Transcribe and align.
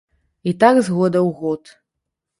І 0.51 0.53
так 0.63 0.79
з 0.87 0.95
года 0.95 1.19
ў 1.27 1.29
год. 1.45 1.77